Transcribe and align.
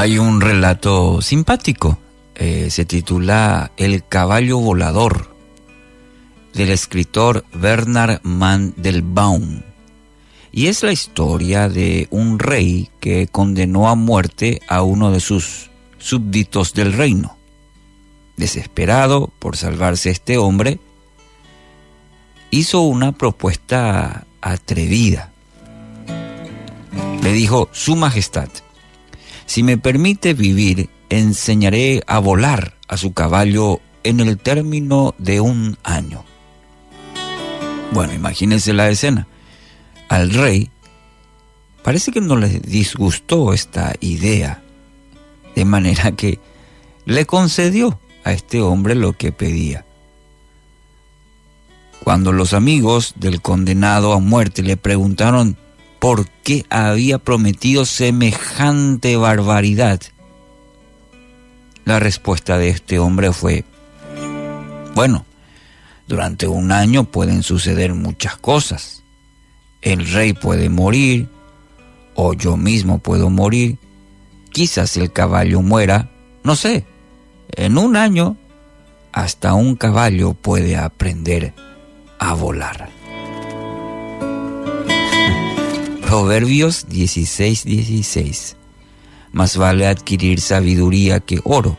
Hay 0.00 0.16
un 0.16 0.40
relato 0.40 1.20
simpático, 1.20 1.98
eh, 2.36 2.68
se 2.70 2.84
titula 2.84 3.72
El 3.76 4.06
caballo 4.06 4.60
volador, 4.60 5.34
del 6.54 6.70
escritor 6.70 7.44
Bernard 7.52 8.20
Mandelbaum. 8.22 9.62
Y 10.52 10.68
es 10.68 10.84
la 10.84 10.92
historia 10.92 11.68
de 11.68 12.06
un 12.12 12.38
rey 12.38 12.90
que 13.00 13.26
condenó 13.26 13.88
a 13.88 13.96
muerte 13.96 14.60
a 14.68 14.82
uno 14.82 15.10
de 15.10 15.18
sus 15.18 15.68
súbditos 15.98 16.74
del 16.74 16.92
reino. 16.92 17.36
Desesperado 18.36 19.32
por 19.40 19.56
salvarse 19.56 20.10
este 20.10 20.38
hombre, 20.38 20.78
hizo 22.52 22.82
una 22.82 23.10
propuesta 23.10 24.28
atrevida. 24.40 25.32
Le 27.20 27.32
dijo, 27.32 27.68
Su 27.72 27.96
Majestad, 27.96 28.48
si 29.48 29.62
me 29.62 29.78
permite 29.78 30.34
vivir, 30.34 30.90
enseñaré 31.08 32.02
a 32.06 32.18
volar 32.18 32.76
a 32.86 32.98
su 32.98 33.14
caballo 33.14 33.80
en 34.04 34.20
el 34.20 34.36
término 34.36 35.14
de 35.16 35.40
un 35.40 35.78
año. 35.82 36.22
Bueno, 37.92 38.12
imagínense 38.12 38.74
la 38.74 38.90
escena. 38.90 39.26
Al 40.10 40.30
rey 40.34 40.70
parece 41.82 42.12
que 42.12 42.20
no 42.20 42.36
le 42.36 42.60
disgustó 42.60 43.54
esta 43.54 43.94
idea, 44.00 44.62
de 45.56 45.64
manera 45.64 46.12
que 46.12 46.38
le 47.06 47.24
concedió 47.24 47.98
a 48.24 48.32
este 48.32 48.60
hombre 48.60 48.94
lo 48.94 49.14
que 49.14 49.32
pedía. 49.32 49.86
Cuando 52.04 52.32
los 52.32 52.52
amigos 52.52 53.14
del 53.16 53.40
condenado 53.40 54.12
a 54.12 54.18
muerte 54.20 54.62
le 54.62 54.76
preguntaron 54.76 55.56
por 55.98 56.28
qué 56.44 56.64
había 56.70 57.18
prometido 57.18 57.84
semejante 57.84 59.16
barbaridad. 59.16 60.00
La 61.84 61.98
respuesta 61.98 62.58
de 62.58 62.68
este 62.68 62.98
hombre 62.98 63.32
fue, 63.32 63.64
bueno, 64.94 65.24
durante 66.06 66.46
un 66.46 66.72
año 66.72 67.04
pueden 67.04 67.42
suceder 67.42 67.94
muchas 67.94 68.36
cosas. 68.36 69.02
El 69.82 70.10
rey 70.10 70.32
puede 70.32 70.68
morir, 70.68 71.28
o 72.14 72.34
yo 72.34 72.56
mismo 72.56 72.98
puedo 72.98 73.30
morir, 73.30 73.78
quizás 74.50 74.96
el 74.96 75.12
caballo 75.12 75.62
muera, 75.62 76.10
no 76.42 76.56
sé, 76.56 76.84
en 77.52 77.78
un 77.78 77.96
año 77.96 78.36
hasta 79.12 79.54
un 79.54 79.76
caballo 79.76 80.34
puede 80.34 80.76
aprender 80.76 81.54
a 82.18 82.34
volar. 82.34 82.97
Proverbios 86.08 86.86
16, 86.88 87.66
16. 87.66 88.56
Más 89.32 89.58
vale 89.58 89.86
adquirir 89.86 90.40
sabiduría 90.40 91.20
que 91.20 91.38
oro, 91.44 91.76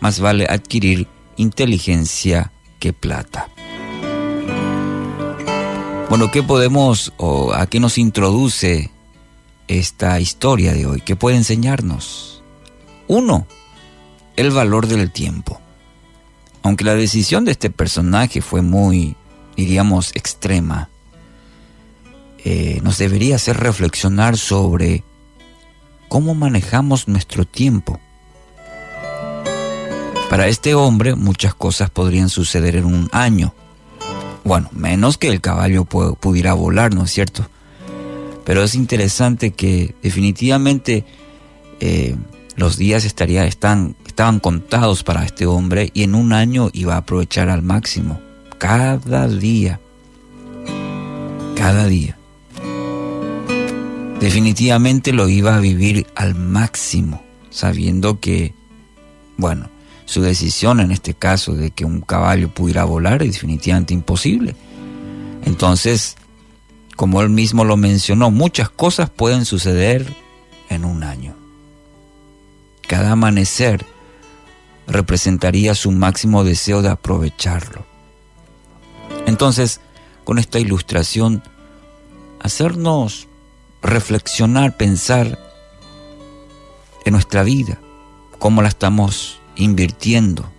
más 0.00 0.20
vale 0.20 0.44
adquirir 0.46 1.08
inteligencia 1.38 2.52
que 2.78 2.92
plata. 2.92 3.48
Bueno, 6.10 6.30
¿qué 6.30 6.42
podemos 6.42 7.14
o 7.16 7.54
a 7.54 7.66
qué 7.68 7.80
nos 7.80 7.96
introduce 7.96 8.90
esta 9.66 10.20
historia 10.20 10.74
de 10.74 10.84
hoy? 10.84 11.00
¿Qué 11.00 11.16
puede 11.16 11.38
enseñarnos? 11.38 12.42
Uno, 13.06 13.46
el 14.36 14.50
valor 14.50 14.88
del 14.88 15.10
tiempo. 15.10 15.58
Aunque 16.62 16.84
la 16.84 16.94
decisión 16.94 17.46
de 17.46 17.52
este 17.52 17.70
personaje 17.70 18.42
fue 18.42 18.60
muy, 18.60 19.16
diríamos, 19.56 20.14
extrema, 20.14 20.90
eh, 22.50 22.80
nos 22.82 22.96
debería 22.96 23.36
hacer 23.36 23.58
reflexionar 23.58 24.38
sobre 24.38 25.04
cómo 26.08 26.34
manejamos 26.34 27.06
nuestro 27.06 27.44
tiempo. 27.44 28.00
Para 30.30 30.46
este 30.46 30.74
hombre 30.74 31.14
muchas 31.14 31.54
cosas 31.54 31.90
podrían 31.90 32.30
suceder 32.30 32.76
en 32.76 32.86
un 32.86 33.10
año. 33.12 33.52
Bueno, 34.44 34.70
menos 34.72 35.18
que 35.18 35.28
el 35.28 35.42
caballo 35.42 35.84
pudiera 35.84 36.54
volar, 36.54 36.94
¿no 36.94 37.04
es 37.04 37.10
cierto? 37.10 37.46
Pero 38.46 38.62
es 38.62 38.74
interesante 38.74 39.50
que 39.50 39.94
definitivamente 40.02 41.04
eh, 41.80 42.16
los 42.56 42.78
días 42.78 43.04
estaría, 43.04 43.44
están, 43.44 43.94
estaban 44.06 44.40
contados 44.40 45.04
para 45.04 45.22
este 45.22 45.44
hombre 45.44 45.90
y 45.92 46.02
en 46.02 46.14
un 46.14 46.32
año 46.32 46.70
iba 46.72 46.94
a 46.94 46.98
aprovechar 46.98 47.50
al 47.50 47.60
máximo. 47.60 48.22
Cada 48.56 49.28
día. 49.28 49.80
Cada 51.54 51.84
día 51.84 52.17
definitivamente 54.28 55.14
lo 55.14 55.26
iba 55.30 55.56
a 55.56 55.58
vivir 55.58 56.06
al 56.14 56.34
máximo, 56.34 57.22
sabiendo 57.48 58.20
que, 58.20 58.52
bueno, 59.38 59.70
su 60.04 60.20
decisión 60.20 60.80
en 60.80 60.90
este 60.90 61.14
caso 61.14 61.54
de 61.54 61.70
que 61.70 61.86
un 61.86 62.02
caballo 62.02 62.50
pudiera 62.50 62.84
volar 62.84 63.22
es 63.22 63.32
definitivamente 63.32 63.94
imposible. 63.94 64.54
Entonces, 65.46 66.16
como 66.94 67.22
él 67.22 67.30
mismo 67.30 67.64
lo 67.64 67.78
mencionó, 67.78 68.30
muchas 68.30 68.68
cosas 68.68 69.08
pueden 69.08 69.46
suceder 69.46 70.14
en 70.68 70.84
un 70.84 71.04
año. 71.04 71.34
Cada 72.86 73.12
amanecer 73.12 73.86
representaría 74.86 75.74
su 75.74 75.90
máximo 75.90 76.44
deseo 76.44 76.82
de 76.82 76.90
aprovecharlo. 76.90 77.86
Entonces, 79.24 79.80
con 80.24 80.38
esta 80.38 80.58
ilustración, 80.58 81.42
hacernos 82.40 83.27
reflexionar, 83.82 84.76
pensar 84.76 85.38
en 87.04 87.12
nuestra 87.12 87.42
vida, 87.42 87.78
cómo 88.38 88.62
la 88.62 88.68
estamos 88.68 89.40
invirtiendo. 89.56 90.50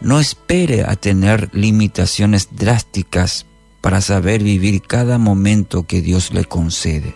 No 0.00 0.18
espere 0.18 0.84
a 0.84 0.96
tener 0.96 1.48
limitaciones 1.52 2.48
drásticas 2.52 3.46
para 3.80 4.00
saber 4.00 4.42
vivir 4.42 4.82
cada 4.82 5.18
momento 5.18 5.84
que 5.84 6.00
Dios 6.00 6.32
le 6.32 6.44
concede. 6.44 7.14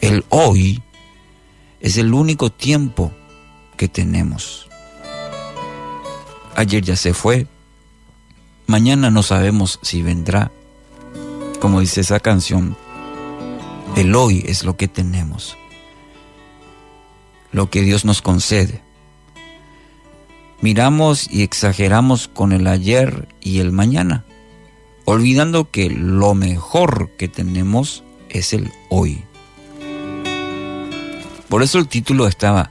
El 0.00 0.24
hoy 0.28 0.82
es 1.80 1.96
el 1.96 2.14
único 2.14 2.50
tiempo 2.50 3.12
que 3.76 3.88
tenemos. 3.88 4.68
Ayer 6.56 6.82
ya 6.82 6.96
se 6.96 7.14
fue, 7.14 7.46
mañana 8.66 9.10
no 9.10 9.22
sabemos 9.22 9.78
si 9.82 10.02
vendrá 10.02 10.50
como 11.60 11.80
dice 11.80 12.00
esa 12.00 12.20
canción, 12.20 12.76
el 13.96 14.14
hoy 14.14 14.44
es 14.46 14.64
lo 14.64 14.76
que 14.76 14.88
tenemos, 14.88 15.56
lo 17.52 17.68
que 17.70 17.82
Dios 17.82 18.04
nos 18.04 18.22
concede. 18.22 18.82
Miramos 20.60 21.28
y 21.30 21.42
exageramos 21.42 22.28
con 22.28 22.52
el 22.52 22.66
ayer 22.66 23.28
y 23.40 23.58
el 23.58 23.72
mañana, 23.72 24.24
olvidando 25.04 25.70
que 25.70 25.90
lo 25.90 26.34
mejor 26.34 27.10
que 27.16 27.28
tenemos 27.28 28.04
es 28.28 28.52
el 28.52 28.70
hoy. 28.88 29.24
Por 31.48 31.62
eso 31.62 31.78
el 31.78 31.88
título 31.88 32.26
estaba 32.26 32.70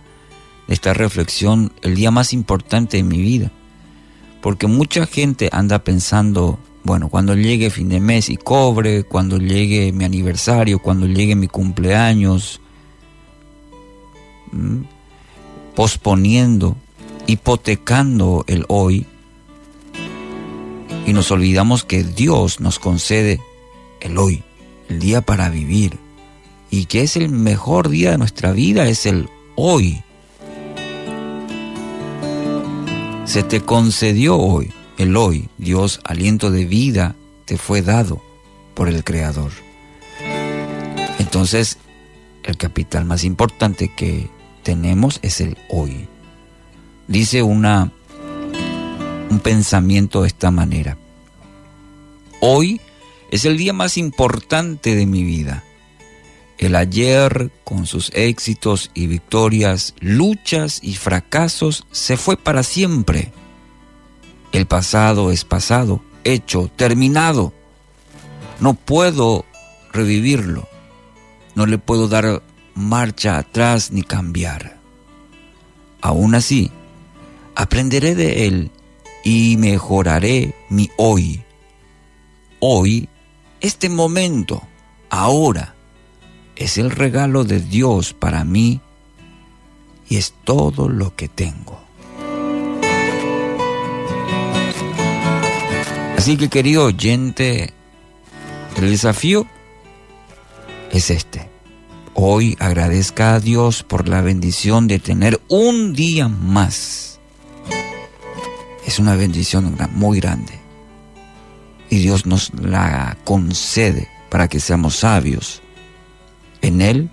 de 0.68 0.74
esta 0.74 0.94
reflexión, 0.94 1.74
el 1.81 1.96
día 1.96 2.12
más 2.12 2.34
importante 2.34 2.98
de 2.98 3.04
mi 3.04 3.19
vida, 3.19 3.52
porque 4.42 4.68
mucha 4.68 5.08
gente 5.08 5.50
anda 5.52 5.84
pensando 5.84 6.59
bueno, 6.88 7.09
cuando 7.09 7.36
llegue 7.36 7.70
fin 7.70 7.90
de 7.90 8.00
mes 8.00 8.30
y 8.30 8.38
cobre, 8.38 9.03
cuando 9.03 9.40
llegue 9.40 9.92
mi 9.92 10.06
aniversario, 10.06 10.80
cuando 10.80 11.06
llegue 11.06 11.36
mi 11.36 11.50
cumpleaños, 11.50 12.62
posponiendo, 15.75 16.78
hipotecando 17.28 18.46
el 18.48 18.64
hoy, 18.70 19.06
y 21.06 21.12
nos 21.12 21.30
olvidamos 21.30 21.84
que 21.84 22.06
Dios 22.06 22.62
nos 22.62 22.80
concede 22.80 23.42
el 24.00 24.18
hoy, 24.18 24.44
el 24.88 25.00
día 25.00 25.19
para 25.19 25.50
vivir, 25.50 25.98
y 26.72 26.86
que 26.86 27.02
es 27.02 27.18
el 27.18 27.28
mejor 27.28 27.89
día 27.89 28.12
de 28.12 28.18
nuestra 28.18 28.54
vida, 28.54 28.88
es 28.88 29.06
el 29.06 29.28
hoy. 29.57 30.01
Se 33.25 33.44
te 33.44 33.60
concedió 33.60 34.38
hoy 34.38 34.72
el 34.98 35.16
hoy, 35.16 35.50
Dios, 35.58 36.00
aliento 36.04 36.52
de 36.52 36.66
vida, 36.66 37.16
te 37.46 37.58
fue 37.58 37.82
dado 37.82 38.22
por 38.74 38.90
el 38.90 39.04
Creador. 39.04 39.52
Entonces, 41.20 41.78
el 42.44 42.58
capital 42.58 43.06
más 43.06 43.24
importante 43.24 43.94
que 43.96 44.28
tenemos 44.64 45.20
es 45.22 45.40
el 45.40 45.58
hoy. 45.70 46.08
Dice 47.08 47.44
una, 47.44 47.92
un 49.30 49.40
pensamiento 49.40 50.24
de 50.24 50.28
esta 50.28 50.52
manera. 50.52 50.98
Hoy 52.42 52.82
es 53.32 53.46
el 53.46 53.58
día 53.58 53.74
más 53.74 53.98
importante 53.98 54.96
de 54.96 55.06
mi 55.06 55.24
vida. 55.24 55.64
El 56.58 56.76
ayer, 56.76 57.52
con 57.64 57.86
sus 57.86 58.12
éxitos 58.16 58.90
y 58.96 59.06
victorias, 59.06 59.94
luchas 60.00 60.80
y 60.82 60.96
fracasos, 60.96 61.86
se 61.92 62.18
fue 62.18 62.36
para 62.36 62.64
siempre. 62.64 63.32
El 64.52 64.66
pasado 64.66 65.32
es 65.32 65.44
pasado, 65.46 66.02
hecho, 66.24 66.70
terminado. 66.76 67.54
No 68.60 68.74
puedo 68.74 69.46
revivirlo. 69.92 70.68
No 71.56 71.66
le 71.66 71.78
puedo 71.78 72.08
dar 72.08 72.42
marcha 72.76 73.38
atrás 73.38 73.92
ni 73.92 74.04
cambiar. 74.04 74.78
Aún 76.02 76.36
así, 76.36 76.72
aprenderé 77.56 78.16
de 78.16 78.48
Él 78.48 78.72
y 79.24 79.58
mejoraré 79.58 80.56
mi 80.70 80.90
hoy. 80.98 81.44
Hoy, 82.60 83.10
este 83.60 83.90
momento, 83.90 84.62
ahora, 85.10 85.76
es 86.56 86.78
el 86.78 86.92
regalo 86.92 87.44
de 87.44 87.60
Dios 87.60 88.14
para 88.14 88.44
mí 88.44 88.82
y 90.10 90.18
es 90.18 90.34
todo 90.44 90.90
lo 90.90 91.16
que 91.16 91.28
tengo. 91.28 91.87
Así 96.18 96.36
que 96.36 96.50
querido 96.50 96.86
oyente, 96.86 97.74
el 98.75 98.90
desafío 98.90 99.46
es 100.92 101.12
este. 101.12 101.48
Hoy 102.16 102.58
agradezca 102.60 103.36
a 103.36 103.40
Dios 103.40 103.84
por 103.84 104.10
la 104.10 104.22
bendición 104.22 104.88
de 104.88 104.98
tener 104.98 105.40
un 105.48 105.94
día 105.94 106.28
más. 106.28 107.19
Es 108.84 108.98
una 108.98 109.16
bendición 109.16 109.78
muy 109.94 110.19
grande. 110.19 110.60
Y 111.92 112.00
Dios 112.00 112.25
nos 112.25 112.52
la 112.56 113.16
concede 113.24 114.10
para 114.31 114.48
que 114.48 114.60
seamos 114.60 114.96
sabios 114.96 115.62
en 116.62 116.81
Él, 116.81 117.12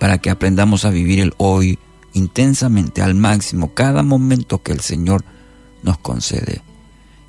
para 0.00 0.18
que 0.18 0.30
aprendamos 0.30 0.84
a 0.84 0.90
vivir 0.90 1.20
el 1.20 1.32
hoy 1.36 1.78
intensamente, 2.12 3.02
al 3.02 3.14
máximo, 3.14 3.72
cada 3.72 4.02
momento 4.02 4.64
que 4.64 4.72
el 4.72 4.80
Señor 4.80 5.24
nos 5.84 5.96
concede. 5.98 6.60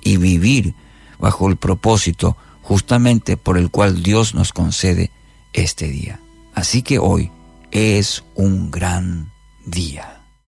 Y 0.04 0.18
vivir 0.18 0.74
bajo 1.20 1.48
el 1.50 1.58
propósito 1.58 2.38
justamente 2.62 3.38
por 3.38 3.58
el 3.58 3.70
cual 3.70 4.04
Dios 4.04 4.34
nos 4.34 4.54
concede 4.54 5.12
este 5.54 5.88
día. 5.88 6.20
Así 6.54 6.82
que 6.82 7.00
hoy 7.00 7.32
es 7.72 8.24
un 8.36 8.72
gran 8.72 9.32
día. 9.66 10.21